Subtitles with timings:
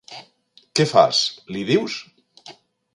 [0.79, 1.21] Què fas,
[1.53, 2.03] l'hi dius?